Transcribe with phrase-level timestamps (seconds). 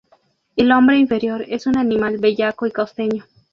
[0.55, 3.23] El hombre inferior es un animal bellaco y costeño.